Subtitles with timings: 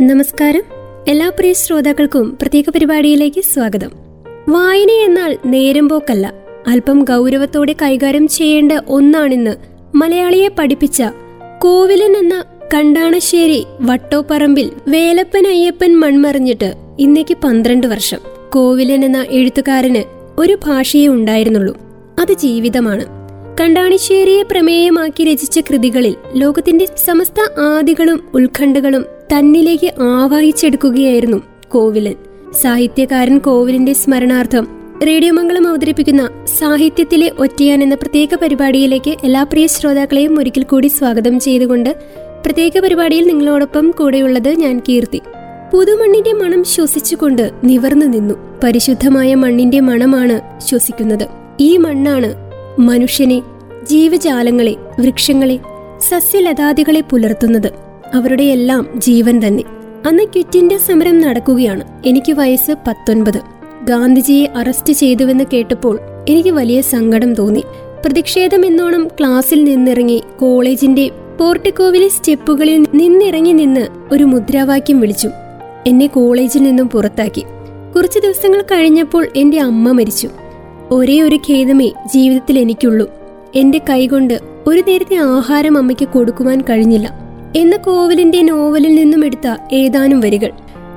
[0.00, 0.62] നമസ്കാരം.
[1.08, 3.90] എല്ലാ പ്രിയ ശ്രോതാക്കൾക്കും പ്രത്യേക പരിപാടിയിലേക്ക് സ്വാഗതം.
[4.48, 6.32] വായന എന്നാൽ നേരം പോക്കല്ല.
[6.66, 9.56] അല്പം ഗൗരവത്തോടെ കൈകാര്യം ചെയ്യേണ്ട ഒന്നാണിന്ന്
[9.94, 11.02] മലയാളിയെ പഠിപ്പിച്ച
[11.58, 18.18] കോവിലൻ എന്ന കണ്ടാണശ്ശേരി വട്ടോപ്പറമ്പിൽ വേലപ്പൻ അയ്യപ്പൻ മൺമറിഞ്ഞിട്ട് ഇന്നേക്ക് പന്ത്രണ്ട് വർഷം.
[18.50, 20.04] കോവിലൻ എന്ന എഴുത്തുകാരന്
[20.38, 21.76] ഒരു ഭാഷയേ ഉണ്ടായിരുന്നുള്ളൂ.
[22.20, 23.06] അത് ജീവിതമാണ്.
[23.60, 32.14] കണ്ടാണിശ്ശേരിയെ പ്രമേയമാക്കി രചിച്ച കൃതികളിൽ ലോകത്തിന്റെ സമസ്ത ആദികളും ഉത്കണ്ഠകളും തന്നിലേക്ക് ആവാഹിച്ചെടുക്കുകയായിരുന്നു കോവിലൻ.
[32.62, 34.68] സാഹിത്യകാരൻ കോവിലിന്റെ സ്മരണാർത്ഥം
[35.06, 41.96] റേഡിയോ മംഗളം അവതരിപ്പിക്കുന്ന സാഹിത്യത്തിലെ ഒറ്റയാൻ എന്ന പ്രത്യേക പരിപാടിയിലേക്ക് എല്ലാ പ്രിയ ശ്രോതാക്കളെയും ഒരിക്കൽ കൂടി സ്വാഗതം ചെയ്തുകൊണ്ട്
[42.46, 45.20] പ്രത്യേക പരിപാടിയിൽ നിങ്ങളോടൊപ്പം കൂടെയുള്ളത് ഞാൻ കീർത്തി.
[45.72, 48.34] പുതുമണ്ണിന്റെ മണം ശ്വസിച്ചുകൊണ്ട് നിവർന്നു നിന്നു.
[48.64, 51.28] പരിശുദ്ധമായ മണ്ണിന്റെ മണമാണ് ശ്വസിക്കുന്നത്.
[51.60, 52.34] ഈ മണ്ണാണ്
[52.78, 53.42] മനുഷ്യനെ
[53.90, 55.58] ജീവജാലങ്ങളെ വൃക്ഷങ്ങളെ
[56.08, 57.85] സസ്യലതാദികളെ പുലർത്തുന്നത്.
[58.14, 59.62] അവരുടെ എല്ലാം ജീവൻ തന്നെ.
[60.06, 61.84] അന്ന് ക്വിറ്റിന്റെ സമരം നടക്കുകയാണ്.
[62.06, 63.40] എനിക്ക് വയസ്സ് പത്തൊൻപത്.
[63.84, 65.98] ഗാന്ധിജിയെ അറസ്റ്റ് ചെയ്തുവെന്ന് കേട്ടപ്പോൾ
[66.28, 67.64] എനിക്ക് വലിയ സങ്കടം തോന്നി.
[68.06, 75.30] പ്രതിഷേധം എന്നോണം ക്ലാസ്സിൽ നിന്നിറങ്ങി കോളേജിന്റെ പോർട്ടിക്കോവിലെ സ്റ്റെപ്പുകളിൽ നിന്നിറങ്ങി നിന്ന് ഒരു മുദ്രാവാക്യം വിളിച്ചു.
[75.86, 77.44] എന്നെ കോളേജിൽ നിന്നും പുറത്താക്കി.
[77.96, 80.28] കുറച്ചു ദിവസങ്ങൾ കഴിഞ്ഞപ്പോൾ എന്റെ അമ്മ മരിച്ചു.
[80.90, 83.10] ഒരേ ഒരു ഖേദമേ ജീവിതത്തിൽ എനിക്കുള്ളൂ.
[83.54, 87.25] എന്റെ കൈകൊണ്ട് ഒരു നേരത്തെ ആഹാരം അമ്മയ്ക്ക് കൊടുക്കുവാൻ കഴിഞ്ഞില്ല.
[87.56, 90.50] എന്ന കോവിലിന്റെ നോവലിൽ നിന്നും എടുത്ത ഏതാനും വരികൾ.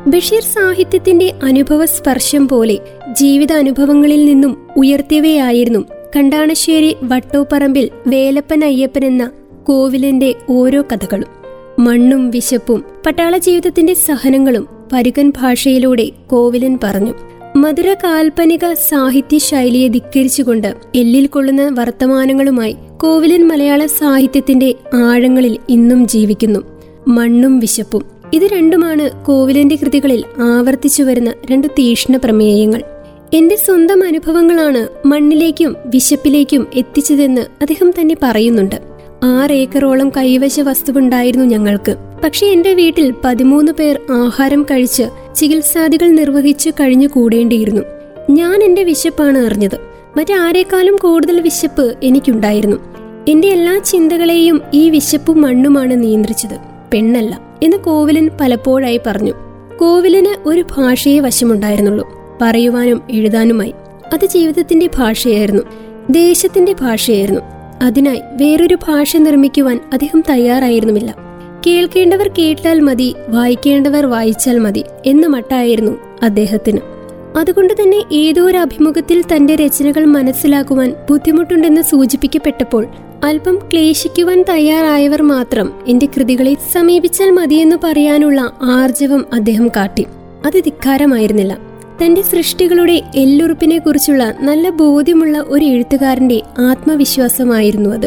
[0.07, 2.77] ബഷീർ സാഹിത്യത്തിന്റെ അനുഭവ സ്പർശം പോലെ
[3.11, 5.79] ജീവിത അനുഭവങ്ങളിൽ നിന്നും ഉയർത്തിയവയായിരുന്നു
[6.15, 9.31] കണ്ടാണശ്ശേരി വട്ടോപ്പറമ്പിൽ വേലപ്പൻ അയ്യപ്പൻ എന്ന
[9.63, 11.27] കോവിലിന്റെ ഓരോ കഥകളും.
[11.79, 17.13] മണ്ണും വിശപ്പും പട്ടാള ജീവിതത്തിന്റെ സഹനങ്ങളും പരുകൻ ഭാഷയിലൂടെ കോവിലൻ പറഞ്ഞു.
[17.55, 26.59] മധുര കാൽപ്പനിക സാഹിത്യ ശൈലിയെ ധിക്കരിച്ചുകൊണ്ട് എല്ലിൽ കൊള്ളുന്ന വർത്തമാനങ്ങളുമായി കോവിലൻ മലയാള സാഹിത്യത്തിന്റെ ആഴങ്ങളിൽ ഇന്നും ജീവിക്കുന്നു.
[27.07, 28.05] മണ്ണും വിശപ്പും.
[28.33, 32.83] ഇത് രണ്ടുമാണ് കോവിലന്റെ കൃതികളിൽ ആവർത്തിച്ചു വരുന്ന രണ്ട് തീഷ്ണ പ്രമേയങ്ങൾ.
[33.33, 38.75] എന്റെ സ്വന്തം അനുഭവങ്ങളാണ് മണ്ണിലേക്കും വിശപ്പിലേക്കും എത്തിച്ചതെന്ന് അദ്ദേഹം തന്നെ പറയുന്നുണ്ട്.
[39.23, 41.95] ആറ് ഏക്കറോളം കൈവശ വസ്തുവുണ്ടായിരുന്നു ഞങ്ങൾക്ക്.
[42.23, 45.03] പക്ഷെ എന്റെ വീട്ടിൽ പതിമൂന്ന് പേർ ആഹാരം കഴിച്ച്
[45.35, 47.81] ചികിത്സാദികൾ നിർവഹിച്ച് കഴിഞ്ഞു കൂടേണ്ടിയിരുന്നു.
[48.29, 49.89] ഞാൻ എന്റെ വിശപ്പാണ് അറിഞ്ഞത്.
[50.17, 52.88] മറ്റാരേക്കാളും കൂടുതൽ വിശപ്പ് എനിക്കുണ്ടായിരുന്നു.
[53.29, 56.57] എന്റെ എല്ലാ ചിന്തകളെയും ഈ വിശപ്പും മണ്ണുമാണ് നിയന്ത്രിച്ചത്.
[56.93, 59.33] പെണ്ണല്ല എന്ന് കോവിലൻ പലപ്പോഴായി പറഞ്ഞു.
[59.79, 62.09] കോവിലിന് ഒരു ഭാഷയെ വശമുണ്ടായിരുന്നുള്ളൂ.
[62.41, 63.73] പറയുവാനും എഴുതാനുമായി.
[64.13, 65.63] അത് ജീവിതത്തിന്റെ ഭാഷയായിരുന്നു.
[66.09, 67.41] ദേശത്തിന്റെ ഭാഷയായിരുന്നു.
[67.81, 71.15] അതിനായി വേറൊരു ഭാഷ നിർമ്മിക്കുവാൻ അദ്ദേഹം തയ്യാറായിരുന്നുമില്ല.
[71.67, 75.91] കേൾക്കേണ്ടവർ കേട്ടാൽ മതി വായിക്കേണ്ടവർ വായിച്ചാൽ മതി എന്ന മട്ടായിരുന്നു
[76.23, 76.79] അദ്ദേഹത്തിന്.
[77.37, 82.87] അതുകൊണ്ട് തന്നെ ഏതോ ഒരു അഭിമുഖത്തിൽ തന്റെ രചനകൾ മനസ്സിലാക്കുവാൻ ബുദ്ധിമുട്ടുണ്ടെന്ന് സൂചിപ്പിക്കപ്പെട്ടപ്പോൾ
[83.23, 90.05] അല്പം ക്ലേശിക്കുവാൻ തയ്യാറായവർ മാത്രം എന്റെ കൃതികളെ സമീപിച്ചാൽ മതിയെന്ന് പറയാനുള്ള ആർജവം അദ്ദേഹം കാട്ടി.
[90.45, 91.57] അത് ധിക്കാരമായിരുന്നില്ല.
[92.05, 98.05] തന്റെ സൃഷ്ടികളുടെ എല്ലുറുപ്പിനെ കുറിച്ചുള്ള നല്ല ബോധ്യമുള്ള ഒരു എഴുത്തുകാരന്റെ ആത്മവിശ്വാസമായിരുന്നു അത്.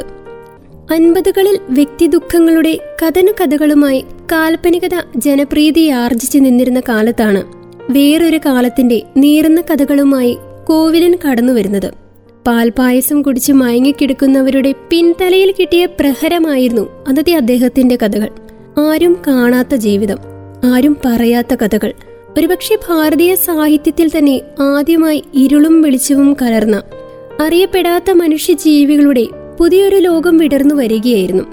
[0.93, 11.53] അൻപതുകളിൽ വ്യക്തിദുഃഖങ്ങളുടെ കഥന കഥകളുമായി കാൽപ്പനികത ജനപ്രീതി ആർജിച്ചു നിന്നിരുന്ന കാലത്താണ് വേറൊരു കാലത്തിന്റെ നീറുന്ന കഥകളുമായി കോവിലൻ കടന്നു
[11.53, 11.91] വരുന്നത്
[12.47, 18.29] പാൽപായസം കുടിച്ച് മയങ്ങിക്കിടക്കുന്നവരുടെ പിൻതലയിൽ കിട്ടിയ പ്രഹരമായിരുന്നു അന്നത്തെ അദ്ദേഹത്തിന്റെ കഥകൾ.
[18.79, 20.19] ആരും കാണാത്ത ജീവിതം
[20.65, 21.93] ആരും പറയാത്ത കഥകൾ.
[22.39, 26.83] ഒരുപക്ഷെ ഭാരതീയ സാഹിത്യത്തിൽ തന്നെ ആദ്യമായി ഇരുളും വെളിച്ചവും കലർന്ന
[27.43, 29.27] അറിയപ്പെടാത്ത മനുഷ്യജീവികളുടെ
[29.61, 31.45] പുതിയൊരു ലോകം വിടർന്നു വരികയായിരുന്നു.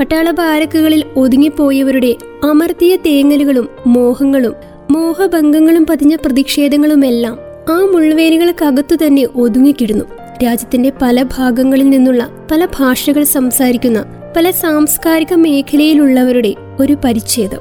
[0.00, 4.54] പട്ടാള ബാരക്കുകളിൽ ഒതുങ്ങിപ്പോയവരുടെ അമർത്തിയ തേങ്ങലുകളും മോഹങ്ങളും
[4.90, 7.38] മോഹഭംഗങ്ങളും പതിഞ്ഞ പ്രതിഷേധങ്ങളുമെല്ലാം
[7.70, 10.04] ആ മുൾവേലികൾക്കകത്തു തന്നെ ഒതുങ്ങിക്കിടുന്നു.
[10.44, 14.04] രാജ്യത്തിന്റെ പല ഭാഗങ്ങളിൽ നിന്നുള്ള പല ഭാഷകൾ സംസാരിക്കുന്ന
[14.36, 17.58] പല സാംസ്കാരിക മേഖലയിലുള്ളവരുടെ ഒരു പരിച്ഛേദം.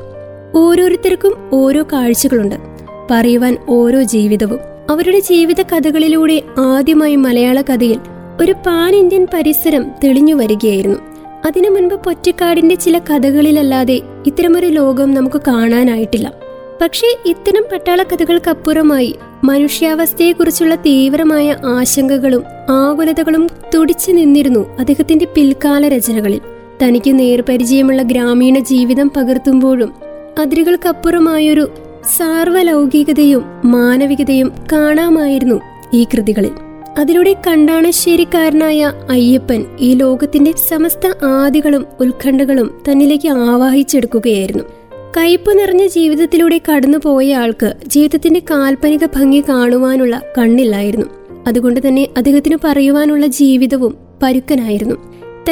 [0.56, 2.56] ഓരോരുത്തർക്കും ഓരോ കാഴ്ചകളുണ്ട്.
[3.12, 4.60] പറയുവാൻ ഓരോ ജീവിതവും.
[4.90, 8.00] അവരുടെ ജീവിത കഥകളിലൂടെ ആദ്യമായി മലയാള കഥയിൽ
[8.42, 11.00] ഒരു പാൻ ഇന്ത്യൻ പരിസരം തെളിഞ്ഞു വരികയായിരുന്നു.
[11.46, 16.47] അതിനു മുൻപ് പൊറ്റക്കാടിന്റെ ചില കഥകളിലല്ലാതെ ഇത്തരമൊരു ലോകം നമുക്ക് കാണാനായിട്ടില്ല.
[16.82, 26.42] പക്ഷേ ഇത്തരം പട്ടാളക്കഥകൾക്കപ്പുറമായി മനുഷ്യാവസ്ഥയെക്കുറിച്ചുള്ള തീവ്രമായ ആശങ്കകളും ആകുലതകളും തുടിച്ചു നിന്നിരുന്നു അദ്ദേഹത്തിന്റെ പിൽക്കാല രചനകളിൽ.
[26.84, 29.94] തനിക്ക് നേർപരിചയമുള്ള ഗ്രാമീണ ജീവിതം പകർത്തുമ്പോഴും
[30.40, 31.70] അതിരുകൾക്കപ്പുറമായൊരു
[32.18, 35.62] സാർവലൗകികതയും മാനവികതയും കാണാമായിരുന്നു
[35.94, 36.52] ഈ കൃതികളിൽ.
[37.00, 44.64] അതിലൂടെ കണ്ടാണശ്ശേരിക്കാരനായ അയ്യപ്പൻ ഈ ലോകത്തിന്റെ സമസ്ത ആദികളും ഉത്കണ്ഠകളും തന്നിലേക്ക് ആവാഹിച്ചെടുക്കുകയായിരുന്നു.
[45.18, 51.06] കയ്പ് നിറഞ്ഞ ജീവിതത്തിലൂടെ കടന്നുപോയ ആൾക്ക് ജീവിതത്തിന്റെ കാൽപ്പനിക ഭംഗി കാണുവാനുള്ള കണ്ണില്ലായിരുന്നു.
[51.48, 54.96] അതുകൊണ്ട് തന്നെ അദ്ദേഹത്തിന് പറയുവാനുള്ള ജീവിതവും പരുക്കനായിരുന്നു.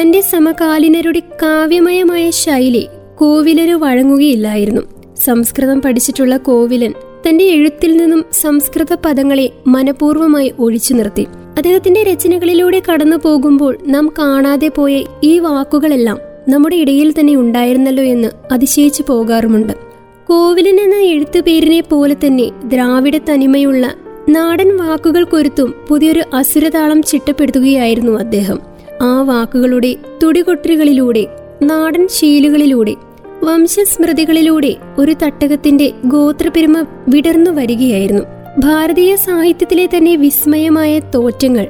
[0.00, 4.82] തന്റെ സമകാലീനരുടെ കാവ്യമയമായ ശൈലി കോവിലന് വഴങ്ങുകയില്ലായിരുന്നു.
[5.16, 6.92] സംസ്കൃതം പഠിച്ചിട്ടുള്ള കോവിലൻ
[7.28, 11.26] തന്റെ എഴുത്തിൽ നിന്നും സംസ്കൃത പദങ്ങളെ മനഃപൂർവമായി ഒഴിച്ചു നിർത്തി.
[11.56, 19.04] അദ്ദേഹത്തിന്റെ രചനകളിലൂടെ കടന്നു പോകുമ്പോൾ നാം കാണാതെ പോയ ഈ വാക്കുകളെല്ലാം നമ്മുടെ ഇടയിൽ തന്നെ ഉണ്ടായിരുന്നല്ലോ എന്ന് അതിശയിച്ചു
[19.08, 19.72] പോകാറുമുണ്ട്.
[20.28, 23.94] കോവിലൻ എന്ന എഴുത്തുപേരിനെ പോലെ തന്നെ ദ്രാവിഡ തനിമയുള്ള
[24.28, 28.60] നാടൻ വാക്കുകൾക്കൊരുത്തും പുതിയൊരു അസുരതാളം ചിട്ടപ്പെടുത്തുകയായിരുന്നു അദ്ദേഹം.
[29.02, 31.26] ആ വാക്കുകളുടെ തുടികൊട്ടലുകളിലൂടെ
[31.62, 32.94] നാടൻ ശീലുകളിലൂടെ
[33.44, 38.22] വംശസ്മൃതികളിലൂടെ ഒരു തട്ടകത്തിന്റെ ഗോത്രപെരുമ വിടർന്നു വരികയായിരുന്നു.
[38.58, 41.68] ഭാരതീയ സാഹിത്യത്തിലെ തന്നെ വിസ്മയമായ തോറ്റങ്ങൾ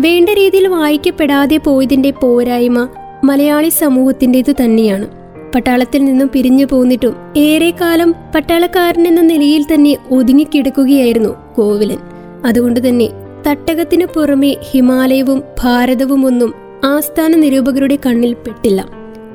[0.00, 2.88] വേണ്ട രീതിയിൽ വായിക്കപ്പെടാതെ പോയതിന്റെ പോരായ്മ
[3.24, 5.08] മലയാളി സമൂഹത്തിന്റെതു തന്നെയാണ്.
[5.54, 11.98] പട്ടാളത്തിൽ നിന്നും പിരിഞ്ഞു പോന്നിട്ടും ഏറെക്കാലം പട്ടാളക്കാരൻ എന്ന നിലയിൽ തന്നെ ഒതുങ്ങിക്കിടക്കുകയായിരുന്നു കോവിലൻ
[12.46, 13.08] അതുകൊണ്ട് തന്നെ
[13.46, 16.54] തട്ടകത്തിനു പുറമെ ഹിമാലയവും ഭാരതവും ഒന്നും
[16.84, 18.88] ആസ്ഥാന നിരൂപകരുടെ കണ്ണിൽ പെട്ടില്ല.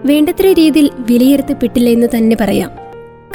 [0.06, 2.72] വേണ്ടത്ര രീതിയിൽ വിലയിരുത്തപ്പെട്ടില്ല എന്ന് തന്നെ പറയാം.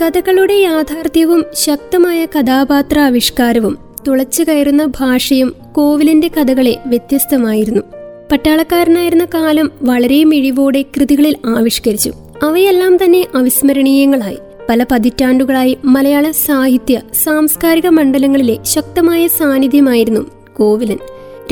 [0.03, 3.79] കഥകളുടെ യാഥാർത്ഥ്യവും ശക്തമായ കഥാപാത്ര ആവിഷ്കാരവും
[4.09, 7.98] തുളച്ചു കയറുന്ന ഭാഷയും കോവിലിന്റെ കഥകളെ വ്യത്യസ്തമായിരുന്നു.
[8.33, 12.13] പട്ടാളക്കാരനായിരുന്ന കാലം വളരെ മിഴിവോടെ കൃതികളിൽ ആവിഷ്കരിച്ചു.
[12.43, 14.39] അവയെല്ലാം തന്നെ അവിസ്മരണീയങ്ങളായി.
[14.69, 20.21] പല പതിറ്റാണ്ടുകളായി മലയാള സാഹിത്യ സാംസ്കാരിക മണ്ഡലങ്ങളിലെ ശക്തമായ സാന്നിധ്യമായിരുന്നു
[20.57, 20.99] കോവിലൻ.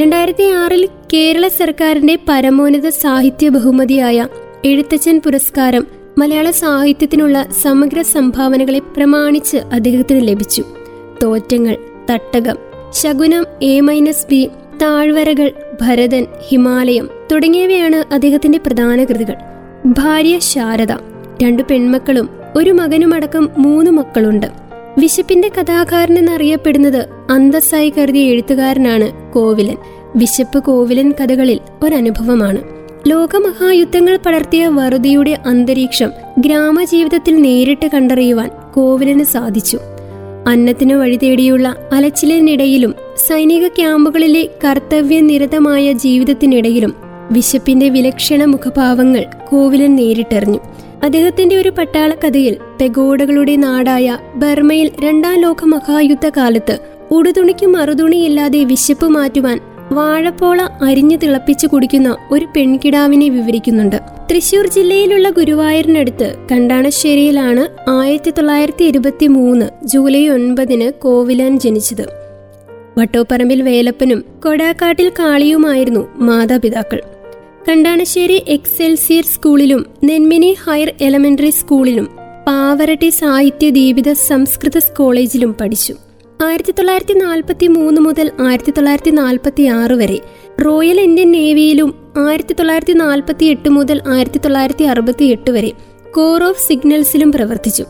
[0.01, 4.29] രണ്ടായിരത്തി ആറിൽ കേരള സർക്കാരിന്റെ പരമോന്നത സാഹിത്യ ബഹുമതിയായ
[4.65, 5.87] എഴുത്തച്ഛൻ പുരസ്കാരം
[6.19, 10.65] മലയാള സാഹിത്യത്തിനുള്ള സമഗ്ര സംഭാവനകളെ പ്രമാണിച്ച് അദ്ദേഹത്തിന് ലഭിച്ചു.
[11.23, 11.77] Thottangal
[12.11, 12.57] Thattakam
[12.91, 14.49] Shakunam A minus B
[14.83, 19.35] Thazhvarakal Bharathan Himalayam തുടങ്ങിയവയാണ് അദ്ദേഹത്തിന്റെ പ്രധാന കൃതികൾ.
[19.87, 20.93] ഭാര്യ ശാരദ
[21.43, 24.47] രണ്ടു പെൺമക്കളും ഒരു മകനുമടക്കം മൂന്ന് മക്കളുണ്ട്.
[24.99, 29.77] വിശപ്പിന്റെ കഥാകാരൻ എന്നറിയപ്പെടുന്നത് അന്തസ്സായി കരുതിയ എഴുത്തുകാരനാണ് കോവിലൻ.
[30.17, 32.59] വിശപ്പ് കോവിലൻ കഥകളിൽ ഒരനുഭവമാണ്.
[33.07, 39.79] ലോകമഹായുദ്ധങ്ങൾ പടർത്തിയ വറുതിയുടെ അന്തരീക്ഷം ഗ്രാമജീവിതത്തിൽ നേരിട്ട് കണ്ടറിയുവാൻ കോവിലന് സാധിച്ചു.
[40.49, 42.95] അന്നത്തിനു വഴി തേടിയുള്ള അലച്ചിലിനിടയിലും
[43.29, 46.95] സൈനിക ക്യാമ്പുകളിലെ കർത്തവ്യനിരതമായ ജീവിതത്തിനിടയിലും
[47.33, 50.59] വിശപ്പിന്റെ വിലക്ഷണ മുഖഭാവങ്ങൾ കോവിലൻ നേരിട്ടറിഞ്ഞു.
[51.03, 56.79] അദ്ദേഹത്തിന്റെ ഒരു പട്ടാള കഥയിൽ പെഗോഡകളുടെ നാടായ ബർമയിൽ രണ്ടാം ലോക മഹായുദ്ധ കാലത്ത്
[57.11, 59.61] ഉടുതുണിക്ക് മറുതുണിയില്ലാതെ വിശപ്പ് മാറ്റുവാൻ
[59.93, 63.97] വാഴപ്പോള അരിഞ്ഞു തിളപ്പിച്ചു കുടിക്കുന്ന ഒരു പെൺകിടാവിനെ വിവരിക്കുന്നുണ്ട്.
[64.31, 72.09] തൃശൂർ ജില്ലയിലുള്ള ഗുരുവായൂരിനടുത്ത് കണ്ടാണശ്ശേരിയിലാണ് ആയിരത്തി തൊള്ളായിരത്തി ഇരുപത്തി മൂന്ന് ജൂലൈ ഒൻപതിന് കോവിലാൻ ജനിച്ചത്.
[72.99, 77.03] വട്ടോപ്പറമ്പിൽ വേലപ്പനും കൊടാക്കാട്ടിൽ കാളിയുമായിരുന്നു മാതാപിതാക്കൾ.
[77.69, 82.09] കണ്ടാണശ്ശേരി എക്സെൽസിയർ സ്കൂളിലും നെന്മിനി ഹയർ എലമെന്ററി സ്കൂളിലും
[82.47, 86.06] പാവരട്ടി സാഹിത്യ ദീപിത സംസ്കൃത കോളേജിലും പഠിച്ചു.
[86.43, 90.19] ആയിരത്തി തൊള്ളായിരത്തി നാൽപ്പത്തി മൂന്ന് മുതൽ ആയിരത്തി തൊള്ളായിരത്തി നാൽപ്പത്തി ആറ് വരെ.
[90.65, 95.73] റോയൽ ഇന്ത്യൻ നേവിയിലും ആയിരത്തി തൊള്ളായിരത്തി നാൽപ്പത്തി എട്ട് മുതൽ ആയിരത്തി തൊള്ളായിരത്തി അറുപത്തി എട്ട് വരെ
[96.11, 97.85] കോർ ഓഫ് സിഗ്നൽസിലും പ്രവർത്തിച്ചു.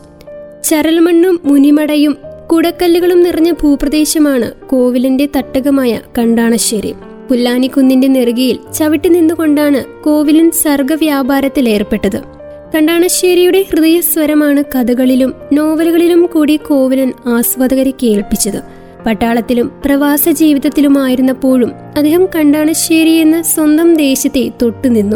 [0.63, 2.17] ചരൽമണ്ണും മുനിമടയും
[2.51, 6.93] കുടക്കല്ലുകളും നിറഞ്ഞ ഭൂപ്രദേശമാണ് കോവിലിന്റെ തട്ടകമായ കണ്ടാണശ്ശേരി.
[7.29, 12.36] പുല്ലാനിക്കുന്നിന്റെ നെറുകയിൽ ചവിട്ടി നിന്നുകൊണ്ടാണ് കോവിലൻ സർഗവ്യാപാരത്തിൽ ഏർപ്പെട്ടത്
[12.75, 18.61] കണ്ടാണശ്ശേരിയുടെ ഹൃദയസ്വരമാണ് കഥകളിലും നോവലുകളിലും കൂടി കോവിലൻ ആസ്വാദകരെ കേൾപ്പിച്ചത്.
[19.05, 25.15] പട്ടാളത്തിലും പ്രവാസ ജീവിതത്തിലുമായിരുന്നപ്പോഴും അദ്ദേഹം കണ്ടാണശ്ശേരി എന്ന സ്വന്തം ദേശത്തെ തൊട്ടുനിന്നു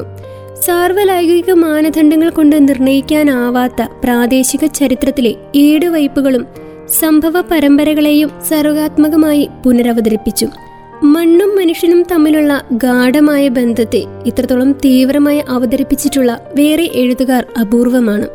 [0.65, 6.45] സാർവലൈംഗിക മാനദണ്ഡങ്ങൾ കൊണ്ട് നിർണയിക്കാനാവാത്ത പ്രാദേശിക ചരിത്രത്തിലെ ഏടുവയ്പ്പുകളും
[6.99, 10.47] സംഭവ പരമ്പരകളെയും സർഗാത്മകമായി പുനരവതരിപ്പിച്ചു.
[11.03, 18.27] മണ്ണും മനുഷ്യനും തമ്മിലുള്ള ഗാഠമായ ബന്ധത്തെ ഇത്രത്തോളം തീവ്രമായി അവതരിപ്പിച്ചിട്ടുള്ള വേറെ എഴുത്തുകാർ അപൂർവമാണ്.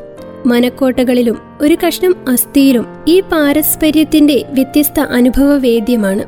[0.46, 6.22] മനക്കോട്ടകളിലും ഒരു കഷ്ണം അസ്ഥിയിലും ഈ പാരസ്പര്യത്തിന്റെ വ്യത്യസ്ത അനുഭവവേദ്യമാണ്.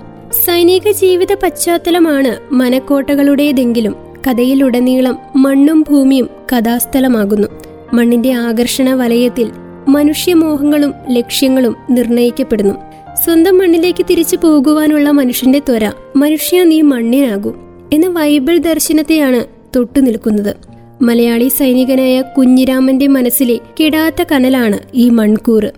[0.46, 7.48] സൈനിക ജീവിത പശ്ചാത്തലമാണ് മനക്കോട്ടകളുടേതെങ്കിലും കഥയിലുടനീളം മണ്ണും ഭൂമിയും കഥാസ്ഥലമാകുന്നു.
[7.92, 9.50] മണ്ണിന്റെ ആകർഷണ വലയത്തിൽ
[9.88, 12.87] മനുഷ്യമോഹങ്ങളും ലക്ഷ്യങ്ങളും നിർണയിക്കപ്പെടുന്നു.
[13.24, 15.92] സ്വന്തം മണ്ണിലേക്ക് തിരിച്ചു പോകുവാനുള്ള മനുഷ്യന്റെ ത്വര.
[16.16, 17.54] മനുഷ്യ നീ മണ്ണിനാകൂ
[17.92, 19.44] എന്ന ബൈബിൾ ദർശനത്തെയാണ്
[19.76, 20.56] തൊട്ടു നിൽക്കുന്നത്.
[21.02, 25.72] മലയാളി സൈനികനായ കുഞ്ഞിരാമന്റെ മനസ്സിലെ കെടാത്ത കനലാണ് ഈ മൺകൂറ്.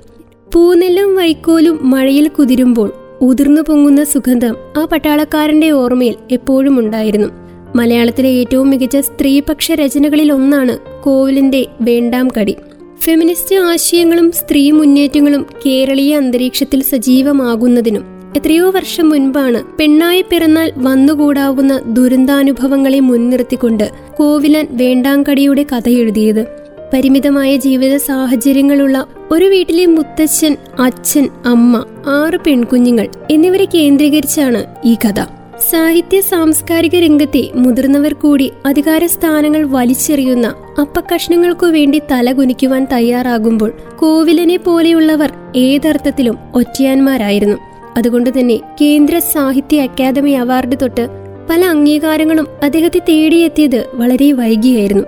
[0.55, 7.29] പൂനെല്ലും വൈക്കോലും മഴയിൽ കുതിരുമ്പോൾ ഉതിർന്നു പൊങ്ങുന്ന സുഗന്ധം ആ പട്ടാളക്കാരന്റെ ഓർമ്മയിൽ എപ്പോഴും ഉണ്ടായിരുന്നു.
[7.77, 12.57] മലയാളത്തിലെ ഏറ്റവും മികച്ച സ്ത്രീപക്ഷ രചനകളിൽ ഒന്നാണ് കോവിലിന്റെ വേണ്ടാം കടി.
[13.05, 18.05] ഫെമിനിസ്റ്റ് ആശയങ്ങളും സ്ത്രീ മുന്നേറ്റങ്ങളും കേരളീയ അന്തരീക്ഷത്തിൽ സജീവമാകുന്നതിനും
[18.37, 26.47] എത്രയോ വർഷം മുൻപാണ് പെണ്ണായി പിറന്നാൽ വന്നുകൂടാവുന്ന ദുരന്താനുഭവങ്ങളെ മുൻനിർത്തിക്കൊണ്ട് കോവിലൻ വേണ്ടാങ്കടിയുടെ കഥ എഴുതിയത്.
[26.95, 35.40] പരിമിതമായ ജീവിത സാഹചര്യങ്ങളുള്ള ഒരു വീട്ടിലെ മുത്തച്ഛൻ അച്ഛൻ അമ്മ ആറ് പെൺകുഞ്ഞുങ്ങൾ എന്നിവരെ കേന്ദ്രീകരിച്ചാണ് ഈ കഥ.
[35.69, 46.39] സാഹിത്യ സാംസ്കാരിക രംഗത്തെ മുതിർന്നവർ കൂടി അധികാര സ്ഥാനങ്ങൾ വലിച്ചെറിയുന്ന അപ്പക്കഷ്ണങ്ങൾക്കു വേണ്ടി തലകുനിക്കുവാൻ തയ്യാറാകുമ്പോൾ കോവിലനെ പോലെയുള്ളവർ ഏതർത്ഥത്തിലും
[46.55, 47.57] ഒറ്റയാന്മാരായിരുന്നു.
[47.97, 51.09] അതുകൊണ്ട് തന്നെ കേന്ദ്ര സാഹിത്യ അക്കാദമി അവാർഡ് തൊട്ട്
[51.51, 55.05] പല അംഗീകാരങ്ങളും അദ്ദേഹത്തെ തേടിയെത്തിയത് വളരെ വൈകിയായിരുന്നു.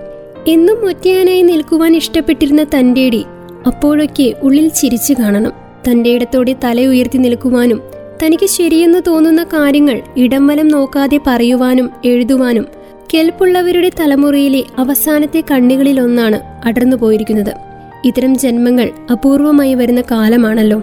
[0.47, 3.25] എന്നും ഒറ്റയാനായി നിൽക്കുവാൻ ഇഷ്ടപ്പെട്ടിരുന്ന തന്റെടി
[3.67, 5.51] അപ്പോഴൊക്കെ ഉള്ളിൽ ചിരിച്ചു കാണണം.
[5.89, 7.81] തന്റെ ഇടത്തോടെ തല ഉയർത്തി നിൽക്കുവാനും
[8.23, 12.65] തനിക്ക് ശരിയെന്ന് തോന്നുന്ന കാര്യങ്ങൾ ഇടം വലം നോക്കാതെ പറയുവാനും എഴുതുവാനും
[13.13, 17.53] കെൽപ്പുള്ളവരുടെ തലമുറയിലെ അവസാനത്തെ കണ്ണികളിലൊന്നാണ് അടർന്നു പോയിരിക്കുന്നത്.
[18.05, 20.81] ഇത്തരം ജന്മങ്ങൾ അപൂർവമായി വരുന്ന കാലമാണല്ലോ.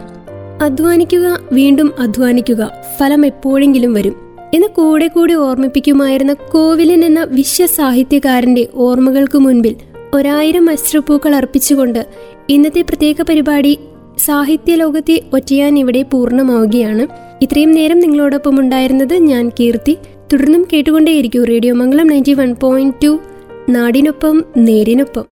[0.63, 4.17] അധ്വാനിക്കുക വീണ്ടും അധ്വാനിക്കുക ഫലം എപ്പോഴെങ്കിലും വരും.
[4.55, 9.77] എന്ന് കൂടെ കൂടി ഓർമ്മിപ്പിക്കുമായിരുന്ന കോവിലൻ എന്ന വിശ്വസാഹിത്യകാരന്റെ ഓർമ്മകൾക്ക് മുൻപിൽ
[10.15, 12.07] ഒരായിരം അശ്രുപ്പൂക്കൾ അർപ്പിച്ചുകൊണ്ട്
[12.49, 13.79] ഇന്നത്തെ പ്രത്യേക പരിപാടി
[14.19, 17.30] സാഹിത്യ ലോകത്തെ ഒറ്റയാൻ ഇവിടെ പൂർണമാവുകയാണ്.
[17.43, 19.99] ഇത്രയും നേരം നിങ്ങളോടൊപ്പം ഉണ്ടായിരുന്നത് ഞാൻ കീർത്തി.
[20.33, 23.21] തുടർന്നും കേട്ടുകൊണ്ടേയിരിക്കും radio Mangalam ninety one point two.
[23.69, 25.25] നാടിനൊപ്പം നേരിനൊപ്പം.